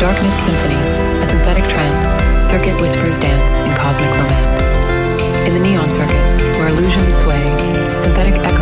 [0.00, 0.80] Darkness Symphony,
[1.20, 4.64] a synthetic trance, circuit whispers dance in cosmic romance.
[5.44, 6.16] In the neon circuit,
[6.56, 7.44] where illusions sway,
[8.00, 8.59] synthetic echoes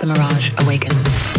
[0.00, 1.35] the mirage awakens.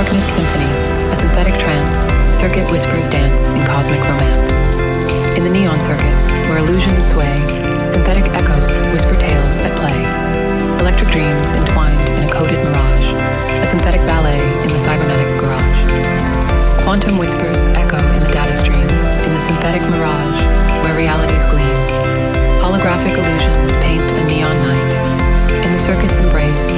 [0.00, 0.72] Darkness Symphony,
[1.12, 1.96] a synthetic trance,
[2.40, 4.48] circuit whispers dance in cosmic romance.
[5.36, 6.16] In the neon circuit,
[6.48, 7.28] where illusions sway,
[7.92, 9.92] synthetic echoes whisper tales at play.
[10.80, 13.12] Electric dreams entwined in a coded mirage,
[13.60, 15.80] a synthetic ballet in the cybernetic garage.
[16.80, 20.40] Quantum whispers echo in the data stream, in the synthetic mirage,
[20.80, 21.76] where realities gleam.
[22.64, 24.92] Holographic illusions paint a neon night.
[25.60, 26.69] In the circuit's embrace,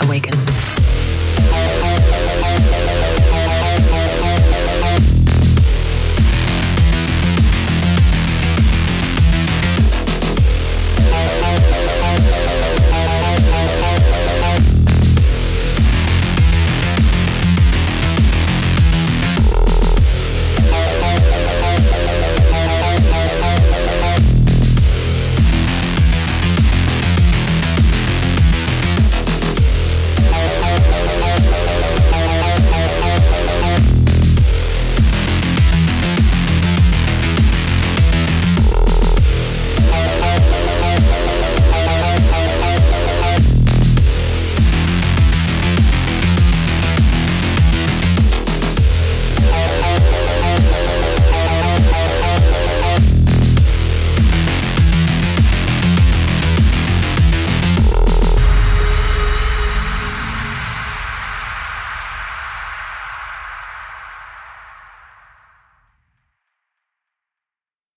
[0.00, 0.37] Awaken.